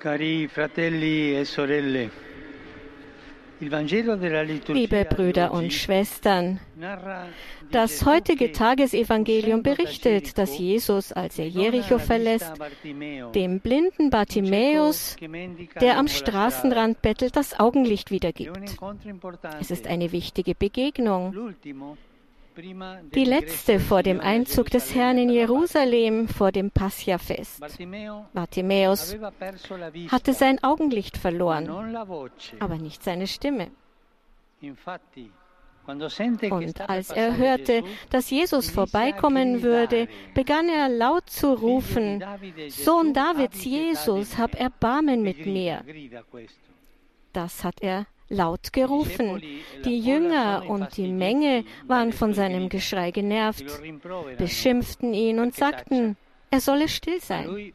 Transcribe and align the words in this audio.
Cari 0.00 0.48
fratelli 0.48 1.36
e 1.36 1.44
sorelle, 1.44 2.10
Liebe 3.58 5.04
Brüder 5.04 5.52
und 5.52 5.70
Schwestern, 5.74 6.58
das 7.70 8.06
heutige 8.06 8.52
Tagesevangelium 8.52 9.62
berichtet, 9.62 10.38
dass 10.38 10.58
Jesus, 10.58 11.12
als 11.12 11.38
er 11.38 11.48
Jericho 11.48 11.98
verlässt, 11.98 12.54
dem 13.34 13.60
blinden 13.60 14.08
Bartimäus, 14.08 15.16
der 15.78 15.98
am 15.98 16.08
Straßenrand 16.08 17.02
bettelt, 17.02 17.36
das 17.36 17.60
Augenlicht 17.60 18.10
wiedergibt. 18.10 18.78
Es 19.60 19.70
ist 19.70 19.86
eine 19.86 20.12
wichtige 20.12 20.54
Begegnung. 20.54 21.54
Die 23.14 23.24
letzte 23.24 23.80
vor 23.80 24.02
dem 24.02 24.20
Einzug 24.20 24.70
des 24.70 24.94
Herrn 24.94 25.18
in 25.18 25.30
Jerusalem, 25.30 26.28
vor 26.28 26.52
dem 26.52 26.70
Pascha-Fest. 26.70 27.60
Bartimäus 28.32 29.16
hatte 30.10 30.32
sein 30.32 30.62
Augenlicht 30.62 31.16
verloren, 31.16 31.96
aber 32.58 32.76
nicht 32.76 33.02
seine 33.02 33.26
Stimme. 33.26 33.70
Und 35.86 36.80
als 36.88 37.10
er 37.10 37.36
hörte, 37.36 37.82
dass 38.10 38.30
Jesus 38.30 38.70
vorbeikommen 38.70 39.62
würde, 39.62 40.08
begann 40.34 40.68
er 40.68 40.88
laut 40.88 41.28
zu 41.30 41.52
rufen, 41.52 42.22
Sohn 42.68 43.12
Davids 43.14 43.64
Jesus, 43.64 44.36
hab 44.38 44.54
Erbarmen 44.54 45.22
mit 45.22 45.46
mir. 45.46 45.82
Das 47.32 47.64
hat 47.64 47.76
er 47.80 48.06
laut 48.30 48.72
gerufen. 48.72 49.42
Die 49.84 50.00
Jünger 50.00 50.64
und 50.66 50.96
die 50.96 51.08
Menge 51.08 51.64
waren 51.86 52.12
von 52.12 52.32
seinem 52.32 52.70
Geschrei 52.70 53.10
genervt, 53.10 53.66
beschimpften 54.38 55.12
ihn 55.12 55.38
und 55.38 55.54
sagten, 55.54 56.16
er 56.50 56.60
solle 56.60 56.88
still 56.88 57.20
sein. 57.20 57.72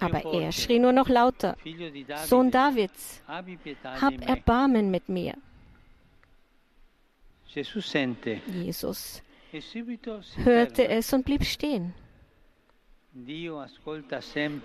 Aber 0.00 0.24
er 0.32 0.52
schrie 0.52 0.78
nur 0.78 0.92
noch 0.92 1.08
lauter, 1.08 1.56
Sohn 2.24 2.50
Davids, 2.50 3.22
hab 3.84 4.28
Erbarmen 4.28 4.90
mit 4.90 5.08
mir. 5.08 5.34
Jesus 8.64 9.22
hörte 10.44 10.88
es 10.88 11.12
und 11.12 11.24
blieb 11.24 11.44
stehen. 11.44 11.94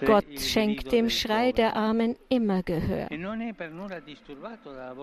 Gott 0.05 0.25
schenkt 0.39 0.91
dem 0.91 1.09
Schrei 1.09 1.51
der 1.53 1.75
Armen 1.75 2.15
immer 2.29 2.61
Gehör. 2.61 3.07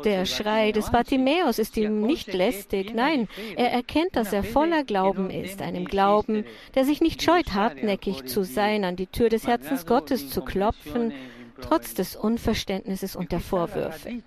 Der 0.04 0.26
Schrei 0.26 0.72
des 0.72 0.90
Bartimäus 0.90 1.58
ist 1.58 1.76
ihm 1.76 2.02
nicht 2.02 2.32
lästig, 2.32 2.94
nein, 2.94 3.28
er 3.56 3.72
erkennt, 3.72 4.14
dass 4.14 4.32
er 4.32 4.44
voller 4.44 4.84
Glauben 4.84 5.30
ist, 5.30 5.62
einem 5.62 5.86
Glauben, 5.86 6.44
der 6.74 6.84
sich 6.84 7.00
nicht 7.00 7.22
scheut, 7.22 7.52
hartnäckig 7.52 8.26
zu 8.26 8.44
sein, 8.44 8.84
an 8.84 8.96
die 8.96 9.06
Tür 9.06 9.30
des 9.30 9.46
Herzens 9.46 9.86
Gottes 9.86 10.30
zu 10.30 10.42
klopfen, 10.42 11.12
trotz 11.60 11.94
des 11.94 12.16
Unverständnisses 12.16 13.16
und 13.16 13.32
der 13.32 13.40
Vorwürfe. 13.40 14.22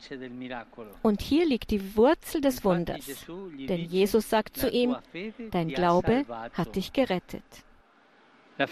Und 1.01 1.21
hier 1.21 1.45
liegt 1.45 1.71
die 1.71 1.95
Wurzel 1.95 2.41
des 2.41 2.65
Wunders, 2.65 3.25
denn 3.57 3.85
Jesus 3.85 4.29
sagt 4.29 4.57
zu 4.57 4.69
ihm, 4.69 4.95
dein 5.51 5.69
Glaube 5.69 6.25
hat 6.53 6.75
dich 6.75 6.93
gerettet. 6.93 7.43
Der 8.59 8.67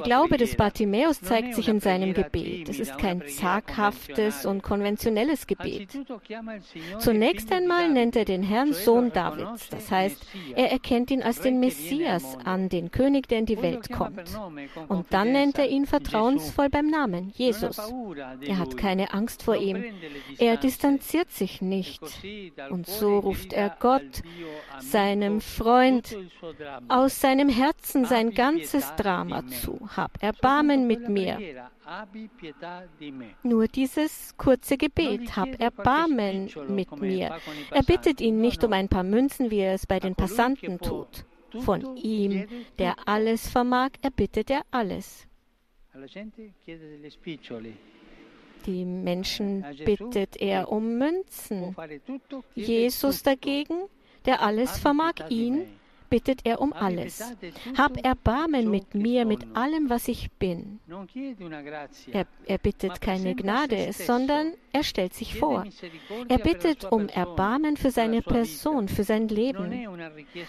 Glaube 0.00 0.36
des 0.38 0.56
Bartimäus 0.56 1.20
zeigt 1.20 1.54
sich 1.54 1.68
in 1.68 1.78
seinem 1.80 2.14
Gebet. 2.14 2.70
Es 2.70 2.80
ist 2.80 2.96
kein 2.96 3.22
zaghaftes 3.28 4.46
und 4.46 4.62
konventionelles 4.62 5.46
Gebet. 5.46 5.90
Zunächst 6.98 7.52
einmal 7.52 7.90
nennt 7.90 8.16
er 8.16 8.24
den 8.24 8.42
Herrn 8.42 8.72
Sohn 8.72 9.12
Davids. 9.12 9.68
Das 9.68 9.90
heißt, 9.90 10.26
er 10.56 10.72
erkennt 10.72 11.10
ihn 11.10 11.22
als 11.22 11.42
den 11.42 11.60
Messias 11.60 12.38
an, 12.44 12.70
den 12.70 12.90
König, 12.90 13.28
der 13.28 13.40
in 13.40 13.46
die 13.46 13.60
Welt 13.60 13.92
kommt. 13.92 14.22
Und 14.88 15.06
dann 15.10 15.32
nennt 15.32 15.58
er 15.58 15.68
ihn 15.68 15.84
vertrauensvoll 15.84 16.70
beim 16.70 16.86
Namen, 16.86 17.30
Jesus. 17.36 17.78
Er 18.40 18.58
hat 18.58 18.78
keine 18.78 19.12
Angst 19.12 19.42
vor 19.42 19.56
ihm. 19.56 19.84
Er 20.38 20.56
distanziert 20.56 21.30
sich 21.30 21.60
nicht. 21.60 22.00
Und 22.70 22.86
so 22.86 23.18
ruft 23.18 23.52
er 23.52 23.76
Gott, 23.78 24.22
seinem 24.78 25.42
Freund, 25.42 26.16
aus 26.88 27.18
seinem 27.18 27.27
Herzen 27.48 28.04
sein 28.04 28.32
ganzes 28.32 28.94
Drama 28.96 29.46
zu. 29.46 29.78
Hab 29.96 30.22
Erbarmen 30.22 30.86
mit 30.86 31.08
mir. 31.08 31.38
Nur 33.42 33.66
dieses 33.66 34.36
kurze 34.36 34.76
Gebet, 34.76 35.36
hab 35.36 35.60
Erbarmen 35.60 36.50
mit 36.68 36.96
mir. 37.00 37.36
Er 37.70 37.82
bittet 37.82 38.20
ihn 38.20 38.40
nicht 38.40 38.62
um 38.64 38.72
ein 38.72 38.88
paar 38.88 39.04
Münzen, 39.04 39.50
wie 39.50 39.60
er 39.60 39.74
es 39.74 39.86
bei 39.86 40.00
den 40.00 40.14
Passanten 40.14 40.78
tut. 40.78 41.24
Von 41.60 41.96
ihm, 41.96 42.46
der 42.78 42.96
alles 43.06 43.48
vermag, 43.48 43.90
erbittet 44.02 44.50
er 44.50 44.62
alles. 44.70 45.26
Die 48.66 48.84
Menschen 48.84 49.64
bittet 49.84 50.36
er 50.36 50.70
um 50.70 50.98
Münzen. 50.98 51.74
Jesus 52.54 53.22
dagegen, 53.22 53.88
der 54.26 54.42
alles 54.42 54.78
vermag, 54.78 55.14
ihn 55.30 55.66
bittet 56.08 56.44
er 56.44 56.60
um 56.60 56.72
alles. 56.72 57.22
Hab 57.76 58.04
Erbarmen 58.04 58.70
mit 58.70 58.94
mir, 58.94 59.24
mit 59.24 59.40
allem, 59.54 59.90
was 59.90 60.08
ich 60.08 60.30
bin. 60.32 60.80
Er, 62.12 62.26
er 62.46 62.58
bittet 62.58 63.00
keine 63.00 63.34
Gnade, 63.34 63.92
sondern 63.92 64.52
er 64.72 64.82
stellt 64.82 65.14
sich 65.14 65.38
vor. 65.38 65.64
Er 66.28 66.38
bittet 66.38 66.84
um 66.90 67.08
Erbarmen 67.08 67.76
für 67.76 67.90
seine 67.90 68.22
Person, 68.22 68.88
für 68.88 69.04
sein 69.04 69.28
Leben. 69.28 69.86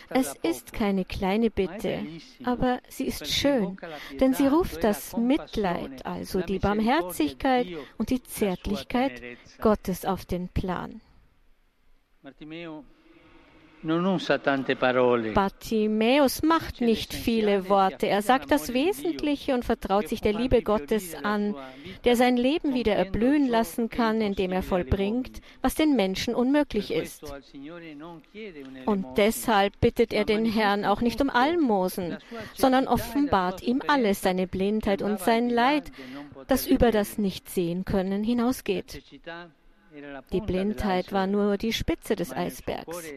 Es 0.10 0.34
ist 0.44 0.74
keine 0.74 1.06
kleine 1.06 1.50
Bitte, 1.50 2.06
aber 2.44 2.80
sie 2.88 3.06
ist 3.06 3.28
schön, 3.28 3.78
denn 4.20 4.34
sie 4.34 4.48
ruft 4.48 4.84
das 4.84 5.16
Mitleid, 5.18 6.06
also 6.06 6.42
die 6.42 6.60
Barmherzigkeit 6.60 7.68
und 7.98 8.10
die 8.10 8.24
Zärtlichkeit 8.24 9.22
Gottes 9.62 10.06
auf 10.06 10.26
den 10.26 10.50
Plan. 10.50 11.02
Bartimäus 15.34 16.44
macht 16.44 16.82
nicht 16.82 17.14
viele 17.14 17.70
Worte. 17.70 18.08
Er 18.08 18.22
sagt 18.22 18.52
das 18.52 18.74
Wesentliche 18.74 19.54
und 19.54 19.64
vertraut 19.64 20.10
sich 20.10 20.20
der 20.20 20.34
Liebe 20.34 20.62
Gottes 20.64 21.16
an, 21.16 21.56
der 22.04 22.18
sein 22.18 22.36
Leben 22.36 22.74
wieder 22.74 22.96
erblühen 22.96 23.48
lassen 23.48 23.90
kann, 23.90 24.20
indem 24.20 24.52
er 24.52 24.64
vollbringt, 24.64 25.40
was 25.62 25.76
den 25.76 25.96
Menschen 25.96 26.36
unmöglich 26.36 26.92
ist. 26.92 27.34
Und 28.86 29.06
deshalb 29.16 29.80
bittet 29.80 30.12
er 30.12 30.26
den 30.26 30.46
Herrn 30.46 30.84
auch 30.84 31.00
nicht 31.00 31.22
um 31.22 31.30
Almosen, 31.30 32.18
sondern 32.56 32.86
offenbart 32.86 33.64
ihm 33.64 33.82
alles, 33.88 34.22
seine 34.22 34.48
Blindheit 34.48 35.02
und 35.02 35.20
sein 35.22 35.50
Leid, 35.50 35.90
das 36.48 36.68
über 36.68 36.92
das 36.92 37.18
Nicht-Sehen-Können 37.18 38.26
hinausgeht. 38.26 39.02
Die 40.34 40.42
Blindheit 40.42 41.14
war 41.14 41.28
nur 41.28 41.58
die 41.58 41.74
Spitze 41.74 42.18
des 42.18 42.34
Eisbergs 42.34 43.14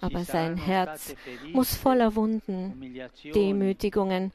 aber 0.00 0.24
sein 0.24 0.56
Herz 0.56 1.14
muss 1.52 1.74
voller 1.74 2.14
Wunden, 2.14 2.94
Demütigungen, 3.34 4.32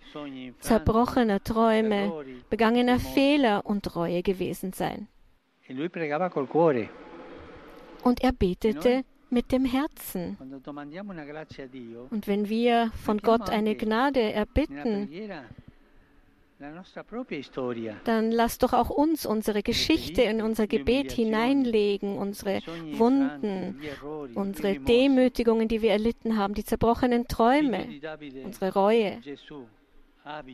zerbrochener 0.59 1.43
Träume, 1.43 2.25
begangener 2.49 2.99
Fehler 2.99 3.65
und 3.65 3.95
Reue 3.95 4.23
gewesen 4.23 4.73
sein. 4.73 5.07
Und 8.03 8.23
er 8.23 8.31
betete 8.31 9.03
mit 9.29 9.51
dem 9.51 9.65
Herzen. 9.65 10.37
Und 12.09 12.27
wenn 12.27 12.49
wir 12.49 12.91
von 13.05 13.17
Gott 13.19 13.49
eine 13.49 13.75
Gnade 13.75 14.33
erbitten, 14.33 15.09
dann 18.03 18.31
lass 18.31 18.57
doch 18.57 18.73
auch 18.73 18.89
uns 18.89 19.25
unsere 19.25 19.63
Geschichte 19.63 20.21
in 20.21 20.41
unser 20.41 20.67
Gebet 20.67 21.11
hineinlegen, 21.11 22.17
unsere 22.17 22.61
Wunden, 22.93 23.81
unsere 24.35 24.79
Demütigungen, 24.79 25.67
die 25.67 25.81
wir 25.81 25.91
erlitten 25.91 26.37
haben, 26.37 26.53
die 26.53 26.63
zerbrochenen 26.63 27.27
Träume, 27.27 27.87
unsere 28.43 28.73
Reue. 28.73 29.21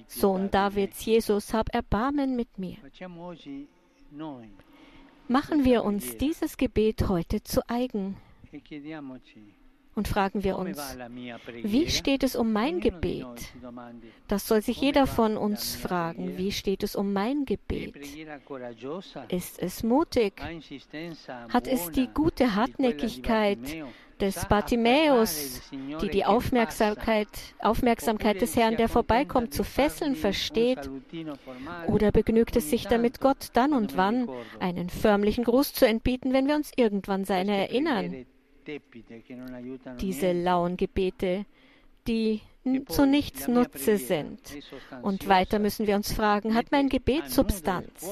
Sohn 0.08 0.50
Davids, 0.50 1.04
Jesus, 1.06 1.54
hab 1.54 1.74
Erbarmen 1.74 2.36
mit 2.36 2.58
mir. 2.58 2.78
Machen 5.28 5.66
wir 5.66 5.84
uns 5.84 6.18
dieses 6.18 6.56
Gebet 6.56 7.10
heute 7.10 7.44
zu 7.44 7.62
eigen 7.70 8.16
und 9.98 10.08
fragen 10.08 10.44
wir 10.44 10.58
uns, 10.58 10.98
wie 11.64 11.90
steht 11.90 12.24
es 12.24 12.36
um 12.36 12.54
mein 12.54 12.80
Gebet? 12.80 13.26
Das 14.28 14.48
soll 14.48 14.62
sich 14.62 14.80
jeder 14.80 15.08
von 15.08 15.38
uns 15.38 15.76
fragen. 15.76 16.38
Wie 16.38 16.52
steht 16.52 16.84
es 16.84 16.96
um 16.96 17.14
mein 17.14 17.46
Gebet? 17.46 17.96
Ist 19.30 19.60
es 19.60 19.84
mutig? 19.84 20.34
Hat 21.50 21.68
es 21.68 21.92
die 21.92 22.08
gute 22.14 22.56
Hartnäckigkeit 22.56 23.58
des 24.22 24.46
Bartimäus, 24.46 25.62
die 25.72 26.10
die 26.10 26.26
Aufmerksamkeit, 26.26 27.28
Aufmerksamkeit 27.60 28.40
des 28.40 28.56
Herrn, 28.56 28.78
der 28.78 28.90
vorbeikommt, 28.90 29.54
zu 29.54 29.64
fesseln 29.64 30.16
versteht? 30.16 30.90
Oder 31.88 32.12
begnügt 32.12 32.56
es 32.56 32.70
sich 32.70 32.88
damit, 32.88 33.20
Gott 33.20 33.50
dann 33.54 33.74
und 33.74 33.98
wann 33.98 34.30
einen 34.60 34.90
förmlichen 34.90 35.44
Gruß 35.44 35.74
zu 35.74 35.88
entbieten, 35.88 36.34
wenn 36.34 36.48
wir 36.48 36.56
uns 36.56 36.72
irgendwann 36.76 37.26
seine 37.26 37.58
erinnern? 37.58 38.28
Diese 40.00 40.32
lauen 40.32 40.78
Gebete, 40.78 41.46
die 42.08 42.42
zu 42.88 43.06
nichts 43.06 43.48
Nutze 43.48 43.98
sind. 43.98 44.40
Und 45.02 45.28
weiter 45.28 45.60
müssen 45.60 45.88
wir 45.88 45.96
uns 45.96 46.12
fragen, 46.12 46.56
hat 46.56 46.72
mein 46.72 46.90
Gebet 46.90 47.30
Substanz? 47.30 48.06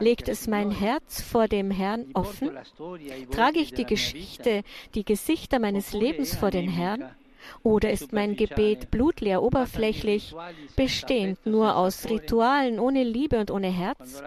Legt 0.00 0.28
es 0.28 0.48
mein 0.48 0.70
Herz 0.70 1.20
vor 1.20 1.48
dem 1.48 1.70
Herrn 1.70 2.06
offen? 2.14 2.50
Trage 3.30 3.60
ich 3.60 3.72
die 3.72 3.86
Geschichte, 3.86 4.62
die 4.94 5.04
Gesichter 5.04 5.58
meines 5.58 5.92
Lebens 5.92 6.34
vor 6.34 6.50
den 6.50 6.68
Herrn? 6.68 7.04
Oder 7.62 7.90
ist 7.90 8.12
mein 8.12 8.36
Gebet 8.36 8.90
blutleer, 8.90 9.42
oberflächlich, 9.42 10.34
bestehend 10.76 11.44
nur 11.46 11.76
aus 11.76 12.08
Ritualen, 12.08 12.78
ohne 12.78 13.04
Liebe 13.04 13.38
und 13.38 13.50
ohne 13.50 13.68
Herz? 13.68 14.22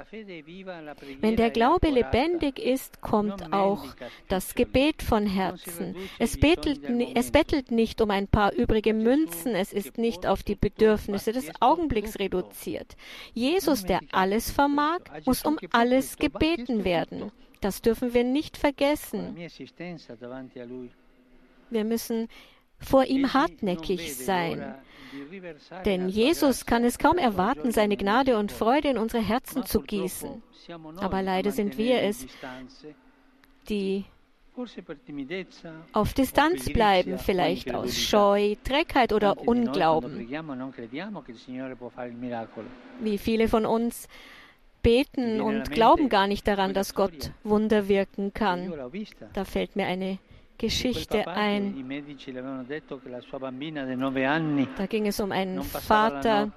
Wenn 1.22 1.36
der 1.36 1.50
Glaube 1.50 1.90
lebendig 1.90 2.60
ist, 2.60 3.02
kommt 3.02 3.54
auch 3.54 3.86
das 4.28 4.56
Gebet 4.56 5.02
von 5.02 5.26
Herzen. 5.26 5.96
Es 6.20 6.40
bettelt, 6.40 6.82
es 7.16 7.32
bettelt 7.32 7.72
nicht 7.72 8.02
um 8.02 8.12
ein 8.12 8.28
paar 8.28 8.54
übrige 8.54 8.94
Münzen, 8.94 9.56
es 9.56 9.74
ist 9.74 9.98
nicht 9.98 10.26
auf 10.26 10.44
die 10.44 10.56
Bedürfnisse 10.56 11.32
des 11.32 11.52
Augenblicks 11.60 12.20
reduziert. 12.20 12.96
Jesus, 13.34 13.84
der 13.86 14.02
alles 14.12 14.52
vermag, 14.52 15.00
muss 15.26 15.44
um 15.44 15.58
alles 15.72 16.18
gebeten 16.18 16.84
werden. 16.84 17.32
Das 17.62 17.82
dürfen 17.82 18.14
wir 18.14 18.26
nicht 18.26 18.58
vergessen. 18.58 19.38
Wir 21.70 21.84
müssen 21.86 22.28
vor 22.84 23.06
ihm 23.06 23.34
hartnäckig 23.34 24.16
sein. 24.16 24.76
Denn 25.86 26.10
Jesus 26.10 26.66
kann 26.66 26.84
es 26.84 26.98
kaum 26.98 27.18
erwarten, 27.18 27.72
seine 27.72 27.98
Gnade 27.98 28.38
und 28.38 28.52
Freude 28.52 28.90
in 28.90 28.98
unsere 28.98 29.24
Herzen 29.24 29.66
zu 29.66 29.82
gießen. 29.82 30.42
Aber 30.98 31.22
leider 31.22 31.52
sind 31.52 31.78
wir 31.78 32.02
es, 32.02 32.26
die 33.70 34.06
auf 35.94 36.14
Distanz 36.14 36.72
bleiben, 36.72 37.18
vielleicht 37.18 37.74
aus 37.74 37.98
Scheu, 37.98 38.56
Trägheit 38.64 39.12
oder 39.12 39.40
Unglauben. 39.48 40.30
Wie 43.00 43.18
viele 43.18 43.48
von 43.48 43.66
uns 43.66 44.08
beten 44.84 45.42
und 45.42 45.72
glauben 45.72 46.10
gar 46.10 46.28
nicht 46.28 46.48
daran, 46.48 46.74
dass 46.74 46.94
Gott 46.94 47.32
Wunder 47.44 47.88
wirken 47.88 48.34
kann. 48.34 48.72
Da 49.34 49.46
fällt 49.46 49.76
mir 49.76 49.88
eine 49.88 50.20
Geschichte 50.58 51.28
ein. 51.28 51.86
Da 54.78 54.86
ging 54.86 55.08
es 55.08 55.20
um 55.20 55.32
einen 55.32 55.64
Vater, 55.64 56.52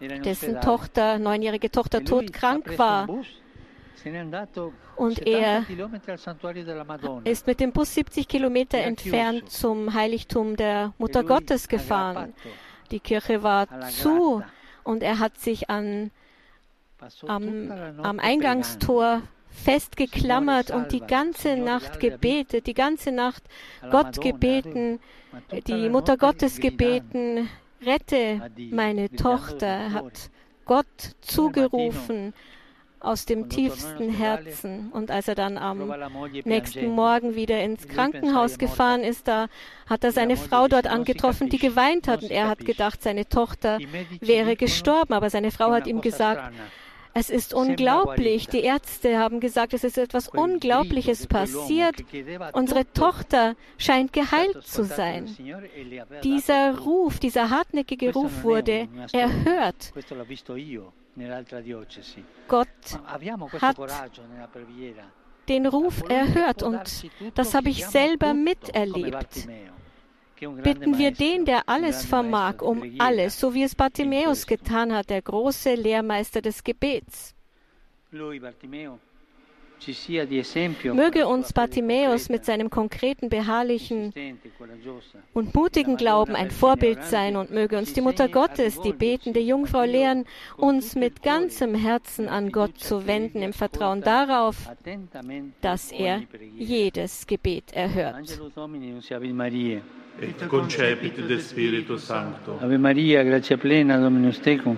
dessen 0.00 0.60
Tochter, 0.60 1.18
neunjährige 1.18 1.70
Tochter, 1.70 2.04
todkrank 2.04 2.78
war. 2.78 3.08
Und 4.96 5.26
er 5.26 5.64
ist 7.24 7.46
mit 7.46 7.60
dem 7.60 7.72
Bus 7.72 7.94
70 7.94 8.28
Kilometer 8.28 8.78
entfernt 8.78 9.50
zum 9.50 9.94
Heiligtum 9.94 10.56
der 10.56 10.92
Mutter 10.98 11.20
e 11.20 11.24
Gottes 11.24 11.68
gefahren. 11.68 12.34
Die 12.90 13.00
Kirche 13.00 13.42
war 13.42 13.66
zu 13.88 14.42
und 14.82 15.02
er 15.02 15.18
hat 15.18 15.38
sich 15.38 15.70
an, 15.70 16.10
am, 17.26 17.70
am 18.02 18.18
Eingangstor 18.20 19.22
festgeklammert 19.54 20.70
und 20.70 20.92
die 20.92 21.00
ganze 21.00 21.56
Nacht 21.56 22.00
gebetet, 22.00 22.66
die 22.66 22.74
ganze 22.74 23.12
Nacht 23.12 23.42
Gott 23.90 24.20
gebeten, 24.20 25.00
die 25.66 25.88
Mutter 25.88 26.16
Gottes 26.16 26.60
gebeten, 26.60 27.48
rette 27.84 28.50
meine 28.70 29.10
Tochter, 29.10 29.92
hat 29.92 30.30
Gott 30.64 30.86
zugerufen 31.20 32.34
aus 33.04 33.26
dem 33.26 33.48
tiefsten 33.48 34.10
Herzen. 34.10 34.90
Und 34.90 35.10
als 35.10 35.28
er 35.28 35.34
dann 35.34 35.58
am 35.58 35.92
nächsten 36.44 36.88
Morgen 36.88 37.34
wieder 37.34 37.62
ins 37.62 37.86
Krankenhaus 37.86 38.58
gefahren 38.58 39.02
ist, 39.02 39.28
da 39.28 39.48
hat 39.86 40.04
er 40.04 40.12
seine 40.12 40.36
Frau 40.36 40.68
dort 40.68 40.86
angetroffen, 40.86 41.50
die 41.50 41.58
geweint 41.58 42.08
hat. 42.08 42.22
Und 42.22 42.30
er 42.30 42.48
hat 42.48 42.64
gedacht, 42.64 43.02
seine 43.02 43.28
Tochter 43.28 43.78
wäre 44.20 44.56
gestorben. 44.56 45.12
Aber 45.12 45.28
seine 45.30 45.50
Frau 45.50 45.70
hat 45.70 45.86
ihm 45.86 46.00
gesagt, 46.00 46.52
es 47.14 47.30
ist 47.30 47.54
unglaublich. 47.54 48.48
Die 48.48 48.60
Ärzte 48.60 49.18
haben 49.18 49.40
gesagt, 49.40 49.72
es 49.72 49.84
ist 49.84 49.98
etwas 49.98 50.28
Unglaubliches 50.28 51.26
passiert. 51.26 51.96
Unsere 52.52 52.90
Tochter 52.92 53.54
scheint 53.78 54.12
geheilt 54.12 54.66
zu 54.66 54.84
sein. 54.84 55.34
Dieser 56.22 56.78
Ruf, 56.78 57.18
dieser 57.18 57.50
hartnäckige 57.50 58.12
Ruf 58.12 58.42
wurde 58.42 58.88
erhört. 59.12 59.92
Gott 62.48 62.68
hat 63.60 63.76
den 65.48 65.66
Ruf 65.66 66.02
erhört 66.08 66.62
und 66.62 67.10
das 67.34 67.54
habe 67.54 67.68
ich 67.68 67.86
selber 67.86 68.34
miterlebt 68.34 69.46
bitten 70.62 70.98
wir 70.98 71.10
den, 71.10 71.44
der 71.44 71.68
alles 71.68 72.04
vermag, 72.04 72.60
um 72.60 72.82
alles, 72.98 73.38
so 73.38 73.54
wie 73.54 73.62
es 73.62 73.74
Bartimäus 73.74 74.46
getan 74.46 74.92
hat, 74.92 75.10
der 75.10 75.22
große 75.22 75.74
Lehrmeister 75.74 76.40
des 76.42 76.62
Gebets. 76.64 77.34
Möge 80.94 81.26
uns 81.26 81.52
Bartimäus 81.52 82.28
mit 82.28 82.44
seinem 82.44 82.70
konkreten, 82.70 83.28
beharrlichen 83.28 84.12
und 85.34 85.54
mutigen 85.54 85.96
Glauben 85.96 86.34
ein 86.36 86.50
Vorbild 86.50 87.04
sein 87.04 87.36
und 87.36 87.50
möge 87.50 87.76
uns 87.76 87.92
die 87.92 88.00
Mutter 88.00 88.28
Gottes, 88.28 88.80
die 88.80 88.92
betende 88.92 89.40
Jungfrau 89.40 89.82
lehren, 89.82 90.24
uns 90.56 90.94
mit 90.94 91.22
ganzem 91.22 91.74
Herzen 91.74 92.28
an 92.28 92.50
Gott 92.52 92.78
zu 92.78 93.06
wenden, 93.06 93.42
im 93.42 93.52
Vertrauen 93.52 94.00
darauf, 94.00 94.70
dass 95.60 95.92
er 95.92 96.22
jedes 96.56 97.26
Gebet 97.26 97.72
erhört 97.72 98.40
et 100.20 100.46
concepit 100.48 101.12
de 101.26 101.38
Spiritu 101.38 101.98
Sancto. 101.98 102.58
Ave 102.60 102.78
Maria, 102.78 103.22
gratia 103.22 103.56
plena, 103.56 103.98
Dominus 103.98 104.40
tecum, 104.40 104.76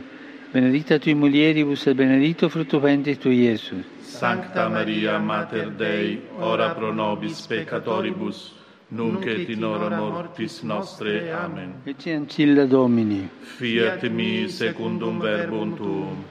benedicta 0.53 0.99
tui 0.99 1.15
mulieribus 1.15 1.87
et 1.87 1.95
benedictus 1.95 2.51
fructus 2.51 2.81
ventris 2.81 3.19
tui, 3.19 3.43
Iesus. 3.43 3.85
Sancta 4.01 4.69
Maria, 4.69 5.19
Mater 5.19 5.71
Dei, 5.73 6.21
ora 6.39 6.71
pro 6.71 6.93
nobis 6.93 7.47
peccatoribus, 7.47 8.55
nunc 8.89 9.27
et 9.27 9.49
in 9.49 9.65
hora 9.65 9.97
mortis 9.97 10.63
nostre. 10.63 11.31
Amen. 11.33 11.75
Ecce 11.85 12.15
ancilla 12.15 12.65
Domini. 12.65 13.29
Fiat 13.41 14.09
mi 14.09 14.49
secundum 14.49 15.19
verbum 15.21 15.75
tuum. 15.77 16.25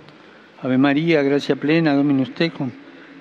Ave 0.62 0.78
Maria, 0.78 1.22
gratia 1.22 1.56
plena, 1.56 1.94
Dominus 1.94 2.32
tecum, 2.34 2.72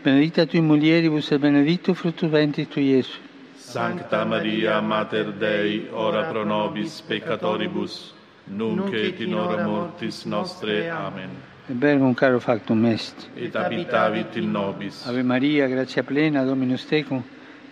benedicta 0.02 0.46
tui 0.46 0.60
mulieribus 0.60 1.30
et 1.30 1.38
benedictus 1.38 1.98
fructus 1.98 2.30
ventris 2.30 2.68
tui, 2.68 2.94
Iesus. 2.94 3.20
Sancta 3.64 4.24
Maria, 4.24 4.80
Mater 4.80 5.32
Dei, 5.32 5.88
ora 5.90 6.28
pro 6.28 6.44
nobis 6.44 7.00
peccatoribus, 7.00 8.12
nunc 8.44 8.92
et 8.92 9.20
in 9.20 9.34
hora 9.34 9.66
mortis 9.66 10.24
nostre. 10.26 10.88
Amen. 10.90 11.30
Verbum 11.66 12.14
caro 12.14 12.38
factum 12.38 12.84
est. 12.84 13.30
Et 13.34 13.56
habitavit 13.56 14.36
in 14.36 14.52
nobis. 14.52 15.06
Ave 15.06 15.22
Maria, 15.22 15.66
gratia 15.66 16.02
plena, 16.02 16.44
Dominus 16.44 16.84
tecum, 16.84 17.24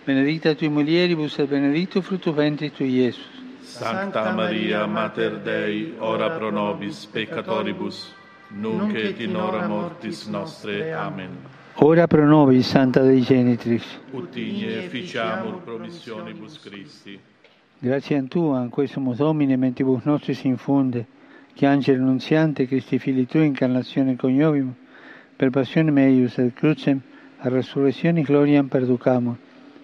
benedicta 0.03 0.55
tui 0.55 0.67
mulieribus 0.67 1.37
et 1.39 1.47
benedictus 1.47 2.03
fructus 2.03 2.33
ventris 2.33 2.73
tui, 2.73 2.89
Iesus. 2.89 3.29
Sancta 3.61 4.31
Maria, 4.33 4.85
Mater 4.87 5.39
Dei, 5.39 5.93
ora 5.99 6.31
pro 6.31 6.49
nobis 6.49 7.05
peccatoribus, 7.05 8.11
nunc 8.49 8.95
et 8.95 9.21
in 9.21 9.35
hora 9.35 9.67
mortis 9.67 10.25
nostre. 10.25 10.91
Amen. 10.91 11.37
Ora 11.77 12.07
pro 12.07 12.25
nobis, 12.25 12.67
Santa 12.67 13.01
Dei 13.01 13.21
Genitrix. 13.21 13.83
Ut 14.11 14.35
igne 14.35 14.87
ficiamur 14.89 15.61
promissionibus 15.63 16.59
Christi. 16.59 17.19
Grazie 17.79 18.17
a 18.17 18.23
Tua, 18.23 18.61
in 18.61 18.69
questo 18.69 18.99
Domine, 18.99 19.57
mentibus 19.57 20.03
nostris 20.03 20.43
infunde, 20.43 21.05
che 21.53 21.65
angelo 21.65 22.03
annunziante, 22.03 22.67
Christi 22.67 22.99
fili 22.99 23.25
Tui, 23.25 23.47
incarnazione 23.47 24.15
coniovim, 24.15 24.73
per 25.35 25.49
passione 25.49 25.89
meius 25.89 26.37
et 26.37 26.53
crucem, 26.53 27.01
a 27.39 27.49
resurrezione 27.49 28.21
gloriam 28.21 28.67
perducamur, 28.67 29.35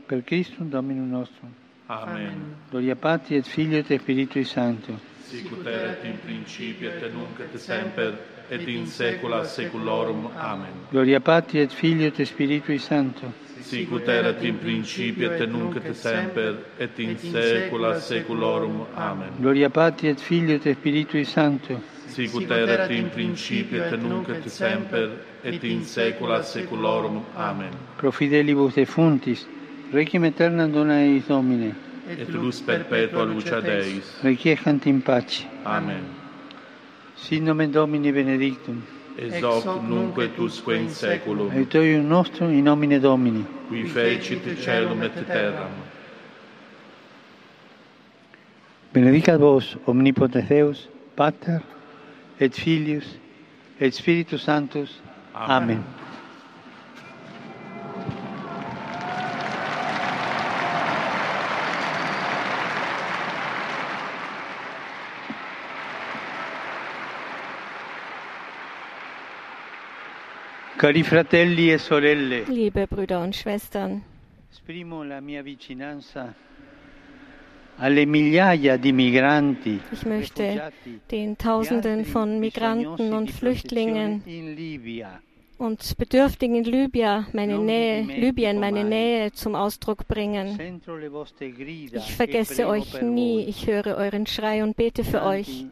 per 0.06 0.24
Christum 0.24 0.70
Dominum 0.70 1.10
nostrum. 1.10 1.52
Amen. 1.88 2.56
Gloria 2.70 2.96
Patri 2.96 3.36
et 3.36 3.46
Filio 3.46 3.80
et 3.80 4.00
Spiritui 4.00 4.44
Sancto. 4.44 5.09
Sicut 5.30 5.68
erat 5.68 6.04
in 6.06 6.18
principio 6.26 6.90
et 6.90 7.14
nunc 7.14 7.38
et 7.40 7.58
semper 7.60 8.14
et 8.50 8.68
in 8.68 8.88
saecula 8.88 9.44
saeculorum. 9.46 10.28
Amen. 10.36 10.74
Gloria 10.90 11.20
Patri 11.20 11.60
et 11.60 11.72
Filio 11.72 12.08
et 12.08 12.26
Spiritui 12.26 12.80
Sancto. 12.80 13.32
Sicut 13.62 14.08
erat 14.08 14.44
in 14.44 14.58
principio 14.58 15.32
et 15.32 15.46
nunc 15.48 15.76
et 15.76 15.94
semper 15.94 16.56
et 16.80 16.98
in 16.98 17.16
saecula 17.16 18.00
saeculorum. 18.00 18.88
Amen. 18.96 19.30
Gloria 19.40 19.70
Patri 19.70 20.10
et 20.10 20.20
Filio 20.20 20.56
et 20.56 20.74
Spiritui 20.74 21.26
Sancto. 21.26 21.80
Sicut 22.08 22.50
erat 22.50 22.90
in 22.90 23.12
principio 23.12 23.84
et 23.84 24.02
nunc 24.02 24.30
et 24.30 24.50
semper 24.50 25.12
et 25.44 25.64
in 25.64 25.84
saecula 25.86 26.42
saeculorum. 26.42 27.22
Amen. 27.36 27.78
Pro 27.98 28.10
fidelibus 28.10 28.74
defuntis, 28.74 29.46
requiem 29.94 30.24
aeternam 30.24 30.72
dona 30.72 31.04
eis 31.04 31.28
Domine. 31.28 31.89
et 32.10 32.32
lux 32.32 32.62
perpetua 32.62 33.26
lucia 33.26 33.62
Deis. 33.62 34.02
Requiescant 34.24 34.86
in 34.86 35.00
pace. 35.02 35.46
Amen. 35.66 36.04
Sin 37.16 37.44
nomen 37.46 37.72
Domini 37.72 38.12
benedictum. 38.12 38.82
Ex 39.18 39.44
hoc 39.44 39.84
nunc 39.84 40.18
et 40.18 40.40
usque 40.40 40.74
in 40.74 40.90
saeculum. 40.90 41.52
Aiutorium 41.52 42.08
nostrum 42.08 42.50
in 42.50 42.64
nomine 42.64 43.00
Domini. 43.00 43.46
Qui 43.70 43.84
fecit 43.84 44.42
celum 44.58 45.04
et 45.04 45.26
terram. 45.28 45.72
Benedicat 48.94 49.38
vos, 49.38 49.78
omnipotens 49.86 50.48
Deus, 50.50 50.90
Pater, 51.16 51.60
et 52.40 52.50
Filius, 52.56 53.20
et 53.80 53.92
Spiritus 53.92 54.42
Sanctus. 54.42 55.02
Amen. 55.36 55.78
Amen. 55.78 55.84
Cari 70.76 71.04
fratelli 71.04 71.72
e 71.72 71.78
sorelle, 71.78 72.44
Liebe 72.48 72.88
Brüder 72.88 73.20
und 73.20 73.36
Schwestern, 73.36 74.02
esprimo 74.50 75.04
la 75.04 75.20
mia 75.20 75.42
vicinanza 75.42 76.34
alle 77.78 78.06
migliaia 78.06 78.78
di 78.78 78.92
migranti, 78.92 79.80
ich 79.92 80.06
möchte 80.06 80.72
den 81.10 81.38
Tausenden 81.38 82.06
von 82.06 82.40
Migranten 82.40 83.14
und 83.14 83.32
Flüchtlingen 83.32 84.24
und 85.60 85.98
Bedürftigen 85.98 86.56
in 86.56 86.64
Libyen 86.64 87.28
meine 87.34 87.60
Nähe, 87.60 88.04
Libyen 88.04 88.60
meine 88.60 88.84
Nähe 88.84 89.32
zum 89.34 89.56
Ausdruck 89.56 90.08
bringen. 90.08 90.58
Ich 91.94 92.16
vergesse 92.16 92.68
euch 92.68 93.02
nie, 93.02 93.44
ich 93.44 93.68
höre 93.68 93.98
euren 93.98 94.26
Schrei 94.26 94.64
und 94.64 94.76
bete 94.78 95.04
für 95.04 95.22
euch. 95.24 95.66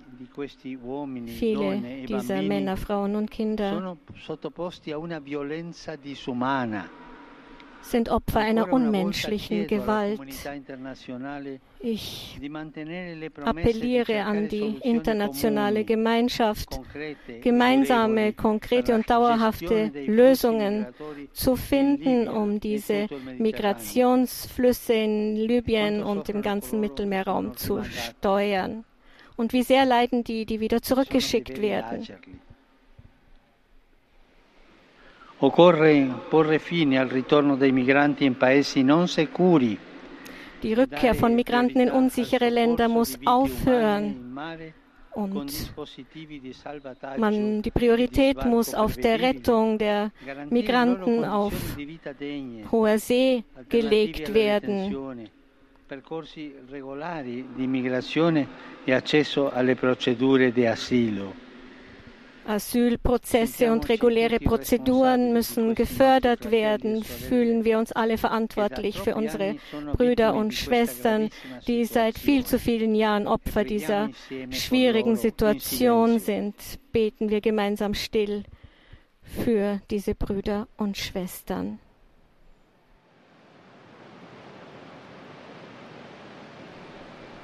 Viele 1.26 2.06
dieser 2.08 2.42
Männer, 2.42 2.78
Frauen 2.78 3.16
und 3.16 3.32
Kinder 3.32 3.98
sind 7.92 8.10
Opfer 8.10 8.40
einer 8.40 8.72
unmenschlichen 8.72 9.68
Gewalt. 9.68 10.20
Ich 11.80 12.40
appelliere 13.44 14.24
an 14.24 14.48
die 14.50 14.78
internationale 14.84 15.84
Gemeinschaft, 15.84 16.80
gemeinsame, 17.42 18.34
konkrete 18.34 18.94
und 18.96 19.10
dauerhafte 19.10 19.92
Lösungen 20.06 20.88
zu 21.34 21.56
finden, 21.56 22.28
um 22.28 22.60
diese 22.60 23.08
Migrationsflüsse 23.38 24.94
in 24.94 25.36
Libyen 25.36 26.04
und 26.04 26.30
im 26.30 26.42
ganzen 26.42 26.80
Mittelmeerraum 26.80 27.56
zu 27.56 27.84
steuern. 27.84 28.84
Und 29.36 29.54
wie 29.54 29.64
sehr 29.64 29.86
leiden 29.86 30.24
die, 30.24 30.46
die 30.46 30.60
wieder 30.60 30.82
zurückgeschickt 30.82 31.62
werden. 31.62 32.08
Occorre 35.40 36.08
porre 36.30 36.60
fine 36.60 37.00
al 37.00 37.08
ritorno 37.08 37.56
dei 37.56 37.72
migranti 37.72 38.26
in 38.26 38.38
paesi 38.38 38.84
non 38.84 39.08
sicuri. 39.08 39.78
Die 40.62 40.74
Rückkehr 40.74 41.14
von 41.14 41.36
Migranten 41.36 41.80
in 41.80 41.92
unsichere 41.92 42.50
Länder 42.50 42.88
muss 42.88 43.20
aufhören. 43.24 44.36
Und 45.12 45.74
man, 47.18 47.62
die 47.62 47.72
Priorität 47.72 48.46
muss 48.46 48.74
auf 48.74 48.98
der 48.98 49.20
Rettung 49.20 49.78
der 49.78 50.12
Migranten 50.50 51.24
auf 51.24 51.54
hoher 52.72 53.00
See 53.00 53.44
gelegt 53.70 54.34
werden 54.34 55.30
percorsi 55.88 56.54
regolari 56.70 57.48
di 57.56 57.64
immigrazione 57.64 58.46
e 58.84 58.94
accesso 58.94 59.50
alle 59.50 59.76
procedure 59.76 60.52
di 60.52 60.66
asilo. 60.66 61.47
Asylprozesse 62.48 63.72
und 63.72 63.90
reguläre 63.90 64.40
Prozeduren 64.40 65.34
müssen 65.34 65.76
gefördert 65.76 66.50
werden. 66.50 67.04
Fühlen 67.04 67.66
wir 67.66 67.78
uns 67.78 67.92
alle 67.92 68.18
verantwortlich 68.18 69.00
für 69.00 69.16
unsere 69.16 69.58
Brüder 69.94 70.34
und 70.34 70.54
Schwestern, 70.54 71.30
die 71.68 71.86
seit 71.86 72.18
viel 72.18 72.46
zu 72.46 72.58
vielen 72.58 72.96
Jahren 72.96 73.28
Opfer 73.28 73.66
dieser 73.66 74.10
schwierigen 74.50 75.18
Situation 75.18 76.20
sind. 76.20 76.56
Beten 76.92 77.30
wir 77.30 77.42
gemeinsam 77.42 77.94
still 77.94 78.44
für 79.22 79.82
diese 79.92 80.16
Brüder 80.16 80.68
und 80.78 80.98
Schwestern. 80.98 81.80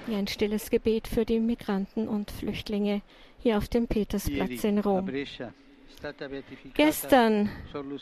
Ja, 0.07 0.17
ein 0.17 0.27
stilles 0.27 0.69
Gebet 0.69 1.07
für 1.07 1.23
die 1.23 1.39
Migranten 1.39 2.09
und 2.09 2.29
Flüchtlinge 2.29 3.01
hier 3.43 3.57
auf 3.57 3.67
dem 3.67 3.87
Petersplatz 3.87 4.63
in 4.63 4.79
Rom. 4.79 5.11
Gestern 6.73 7.49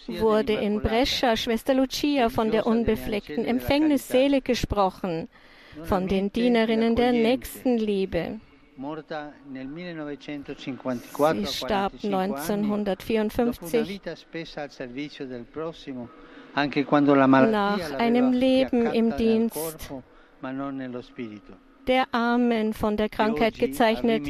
wurde 0.08 0.54
in 0.54 0.80
Brescia 0.82 1.36
Schwester 1.36 1.74
Lucia 1.74 2.30
von 2.30 2.52
der 2.52 2.66
unbefleckten 2.66 3.44
Empfängnisseele 3.46 4.42
gesprochen, 4.42 5.28
von 5.84 6.08
den 6.08 6.32
Dienerinnen 6.32 6.96
der 6.96 7.12
Nächstenliebe. 7.12 8.40
Sie 11.34 11.46
starb 11.48 11.94
1954 12.04 14.02
nach 17.52 17.92
einem 18.00 18.32
Leben 18.34 18.86
im 18.88 19.18
Dienst 19.18 19.92
der 21.88 22.06
Armen 22.12 22.74
von 22.74 22.98
der 22.98 23.10
Krankheit 23.10 23.58
gezeichnet. 23.58 24.24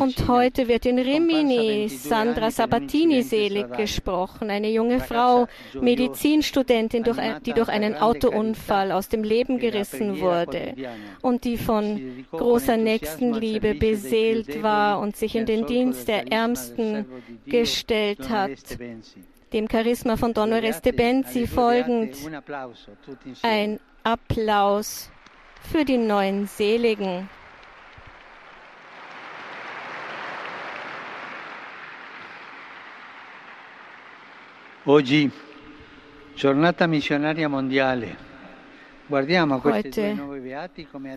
Und 0.00 0.28
heute 0.28 0.66
wird 0.66 0.86
in 0.86 0.98
Rimini 0.98 1.88
Sandra 1.88 2.50
Sabatini 2.50 3.22
selig 3.22 3.72
gesprochen, 3.76 4.50
eine 4.50 4.68
junge 4.70 4.98
Frau, 4.98 5.46
Medizinstudentin, 5.80 7.04
die 7.44 7.52
durch 7.52 7.68
einen 7.68 7.94
Autounfall 7.94 8.90
aus 8.90 9.08
dem 9.08 9.22
Leben 9.22 9.60
gerissen 9.60 10.20
wurde 10.20 10.74
und 11.22 11.44
die 11.44 11.58
von 11.58 12.26
großer 12.32 12.76
Nächstenliebe 12.76 13.74
beseelt 13.74 14.64
war 14.64 14.98
und 14.98 15.16
sich 15.16 15.36
in 15.36 15.46
den 15.46 15.66
Dienst 15.66 16.08
der 16.08 16.32
Ärmsten 16.32 17.06
gestellt 17.46 18.28
hat. 18.28 18.58
Dem 19.52 19.68
Charisma 19.70 20.16
von 20.16 20.34
Don 20.34 20.52
Oreste 20.52 20.92
Benzi 20.92 21.46
folgend 21.46 22.16
ein 23.42 23.78
Applaus 24.02 25.12
für 25.70 25.84
die 25.84 25.98
neuen 25.98 26.46
Seligen. 26.46 27.28
Oggi, 34.84 35.30
giornata 36.36 36.86
missionaria 36.86 37.48
mondiale. 37.48 38.16
Heute, 39.08 40.18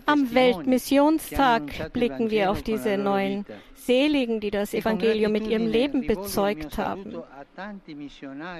am 0.06 0.34
Weltmissionstag, 0.34 1.92
blicken 1.92 2.30
wir 2.30 2.50
auf 2.50 2.62
diese 2.62 2.96
neuen 2.96 3.44
Seligen, 3.74 4.38
die 4.38 4.50
das 4.52 4.74
Evangelium 4.74 5.32
mit 5.32 5.46
ihrem 5.48 5.66
Leben 5.66 6.06
bezeugt 6.06 6.78
haben. 6.78 7.14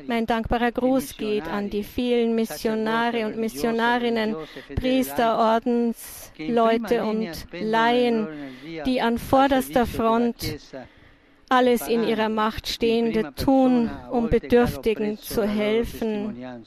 Mein 0.07 0.27
dankbarer 0.27 0.73
Gruß 0.73 1.17
geht 1.17 1.47
an 1.47 1.71
die 1.71 1.85
vielen 1.85 2.35
Missionare 2.35 3.27
und 3.27 3.37
Missionarinnen, 3.37 4.35
Priester, 4.75 5.39
Ordensleute 5.39 7.05
und 7.05 7.47
Laien, 7.53 8.27
die 8.85 9.01
an 9.01 9.19
vorderster 9.19 9.87
Front 9.87 10.59
alles 11.49 11.89
in 11.89 12.05
ihrer 12.05 12.29
Macht 12.29 12.69
Stehende 12.69 13.33
tun, 13.35 13.91
um 14.11 14.29
Bedürftigen 14.29 15.19
zu 15.19 15.47
helfen. 15.47 16.65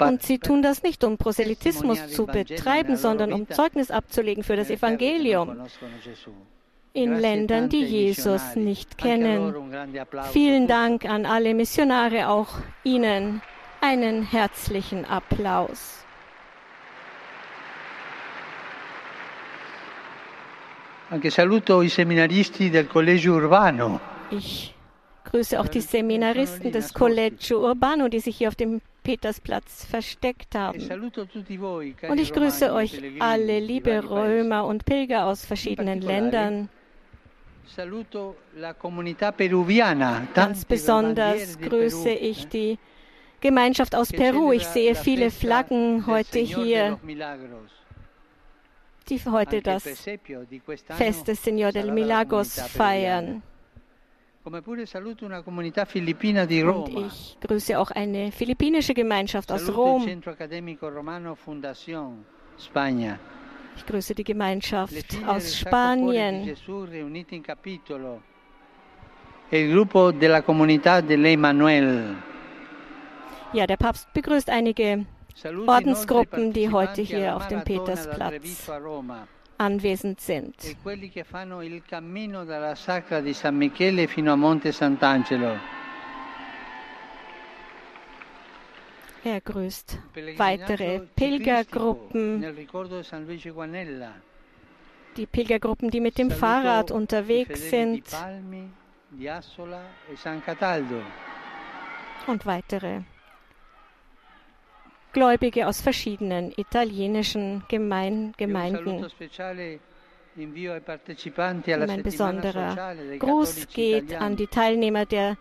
Und 0.00 0.22
sie 0.22 0.38
tun 0.38 0.62
das 0.62 0.82
nicht, 0.82 1.04
um 1.04 1.16
Proselytismus 1.18 2.08
zu 2.08 2.26
betreiben, 2.26 2.96
sondern 2.96 3.32
um 3.32 3.48
Zeugnis 3.48 3.90
abzulegen 3.90 4.42
für 4.42 4.56
das 4.56 4.70
Evangelium. 4.70 5.56
in 6.92 7.18
Ländern, 7.18 7.68
die 7.68 7.84
Jesus 7.84 8.56
nicht 8.56 8.98
kennen. 8.98 9.54
Vielen 10.32 10.66
Dank 10.66 11.04
an 11.04 11.26
alle 11.26 11.54
Missionare, 11.54 12.28
auch 12.28 12.48
Ihnen 12.82 13.40
einen 13.80 14.22
herzlichen 14.22 15.04
Applaus. 15.04 16.04
Ich 24.30 24.74
grüße 25.30 25.60
auch 25.60 25.68
die 25.68 25.80
Seminaristen 25.80 26.72
des 26.72 26.94
Collegio 26.94 27.60
Urbano, 27.60 28.08
die 28.08 28.20
sich 28.20 28.38
hier 28.38 28.48
auf 28.48 28.56
dem 28.56 28.80
Petersplatz 29.02 29.84
versteckt 29.84 30.54
haben. 30.54 30.80
Und 32.08 32.20
ich 32.20 32.32
grüße 32.32 32.72
euch 32.72 33.00
alle, 33.20 33.60
liebe 33.60 34.08
Römer 34.08 34.66
und 34.66 34.84
Pilger 34.84 35.26
aus 35.26 35.44
verschiedenen 35.44 36.00
Ländern. 36.00 36.68
Ganz 40.34 40.64
besonders 40.64 41.58
grüße 41.60 42.10
ich 42.10 42.48
die 42.48 42.78
Gemeinschaft 43.40 43.94
aus 43.94 44.10
Peru. 44.10 44.52
Ich 44.52 44.66
sehe 44.66 44.94
viele 44.94 45.30
Flaggen 45.30 46.06
heute 46.06 46.38
hier, 46.38 46.98
die 49.08 49.20
heute 49.24 49.62
das 49.62 49.84
Fest 50.96 51.28
des 51.28 51.44
Señor 51.44 51.72
del 51.72 51.92
Milagros 51.92 52.60
feiern. 52.60 53.42
Und 54.48 54.64
ich 56.96 57.38
grüße 57.40 57.78
auch 57.78 57.90
eine 57.90 58.32
philippinische 58.32 58.94
Gemeinschaft 58.94 59.52
aus 59.52 59.68
Rom. 59.68 60.08
Ich 63.76 63.86
grüße 63.86 64.14
die 64.14 64.24
Gemeinschaft 64.24 64.94
aus 65.26 65.56
Spanien. 65.56 66.56
Ja, 73.52 73.66
der 73.66 73.76
Papst 73.76 74.12
begrüßt 74.12 74.50
einige 74.50 75.06
Ordensgruppen, 75.66 76.52
die 76.52 76.70
heute 76.70 77.02
hier 77.02 77.36
auf 77.36 77.48
dem 77.48 77.62
Petersplatz 77.64 78.68
anwesend 79.58 80.20
sind. 80.20 80.54
Er 89.24 89.40
grüßt 89.40 89.98
weitere 90.36 91.00
Pilgergruppen, 91.16 92.44
die 95.16 95.26
Pilgergruppen, 95.26 95.90
die 95.90 96.00
mit 96.00 96.16
dem 96.18 96.30
Fahrrad 96.30 96.90
unterwegs 96.90 97.68
sind. 97.68 98.04
und 102.26 102.46
weitere 102.46 103.00
Gläubige 105.18 105.66
aus 105.66 105.80
verschiedenen 105.80 106.52
italienischen 106.56 107.64
Gemein 107.66 108.34
Gemeinden. 108.36 109.04
Ein 110.36 112.02
besonderer 112.04 112.94
Gruß 113.18 113.66
geht 113.66 114.14
an 114.14 114.36
die 114.36 114.46
Teilnehmer 114.46 115.06
der 115.06 115.36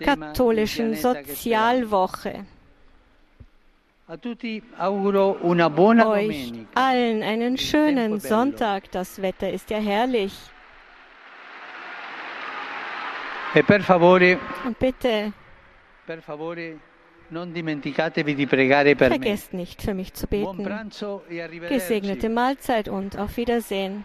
katholischen 0.00 0.94
Sozialwoche. 0.94 2.44
Euch 6.06 6.52
allen 6.74 7.22
einen 7.22 7.56
schönen 7.56 8.20
Sonntag. 8.20 8.90
Das 8.92 9.22
Wetter 9.22 9.50
ist 9.50 9.70
ja 9.70 9.78
herrlich. 9.78 10.34
E 13.54 13.62
Und 14.66 14.78
bitte, 14.78 15.32
vergesst 18.96 19.52
nicht 19.52 19.82
für 19.82 19.94
mich 19.94 20.14
zu 20.14 20.26
beten. 20.26 20.68
Gesegnete 21.68 22.28
Mahlzeit 22.28 22.88
und 22.88 23.18
auf 23.18 23.36
Wiedersehen. 23.36 24.04